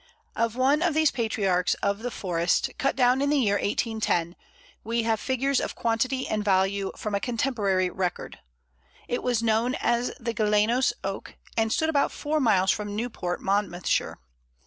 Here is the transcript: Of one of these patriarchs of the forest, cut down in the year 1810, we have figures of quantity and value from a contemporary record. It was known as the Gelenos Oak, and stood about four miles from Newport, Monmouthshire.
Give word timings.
Of 0.35 0.55
one 0.55 0.81
of 0.81 0.95
these 0.95 1.11
patriarchs 1.11 1.75
of 1.75 1.99
the 1.99 2.09
forest, 2.09 2.71
cut 2.79 2.95
down 2.95 3.21
in 3.21 3.29
the 3.29 3.37
year 3.37 3.57
1810, 3.57 4.35
we 4.83 5.03
have 5.03 5.19
figures 5.19 5.61
of 5.61 5.75
quantity 5.75 6.27
and 6.27 6.43
value 6.43 6.91
from 6.97 7.13
a 7.13 7.19
contemporary 7.19 7.91
record. 7.91 8.39
It 9.07 9.21
was 9.21 9.43
known 9.43 9.75
as 9.75 10.11
the 10.19 10.33
Gelenos 10.33 10.91
Oak, 11.03 11.35
and 11.55 11.71
stood 11.71 11.89
about 11.89 12.11
four 12.11 12.39
miles 12.39 12.71
from 12.71 12.95
Newport, 12.95 13.41
Monmouthshire. 13.43 14.17